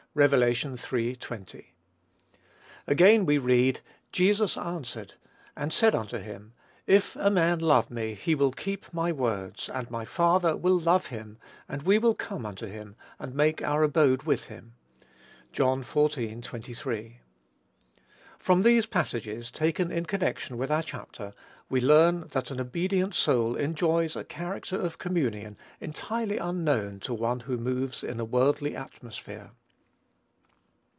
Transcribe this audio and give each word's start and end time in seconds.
(Rev. 0.13 0.33
iii. 0.33 1.15
20.) 1.15 1.73
Again, 2.85 3.25
we 3.25 3.37
read, 3.37 3.79
"Jesus 4.11 4.57
answered, 4.57 5.13
and 5.55 5.71
said 5.71 5.95
unto 5.95 6.17
him, 6.17 6.51
If 6.85 7.15
a 7.15 7.29
man 7.29 7.59
love 7.59 7.89
me 7.89 8.15
he 8.15 8.35
will 8.35 8.51
keep 8.51 8.93
my 8.93 9.13
words, 9.13 9.69
and 9.69 9.89
my 9.89 10.03
Father 10.03 10.57
will 10.57 10.77
love 10.77 11.05
him, 11.05 11.37
and 11.69 11.83
we 11.83 11.97
will 11.97 12.13
come 12.13 12.45
unto 12.45 12.65
him, 12.65 12.97
and 13.19 13.33
make 13.33 13.61
our 13.61 13.83
abode 13.83 14.23
with 14.23 14.47
him." 14.47 14.73
(John 15.53 15.81
xiv. 15.81 16.43
23.) 16.43 17.21
From 18.37 18.63
these 18.63 18.85
passages, 18.85 19.49
taken 19.49 19.93
in 19.93 20.03
connection 20.03 20.57
with 20.57 20.69
our 20.69 20.83
chapter, 20.83 21.33
we 21.69 21.79
learn 21.79 22.27
that 22.33 22.51
an 22.51 22.59
obedient 22.59 23.15
soul 23.15 23.55
enjoys 23.55 24.17
a 24.17 24.25
character 24.25 24.75
of 24.75 24.97
communion 24.97 25.55
entirely 25.79 26.35
unknown 26.37 26.99
to 26.99 27.13
one 27.13 27.39
who 27.39 27.55
moves 27.57 28.03
in 28.03 28.19
a 28.19 28.25
worldly 28.25 28.75
atmosphere. 28.75 29.51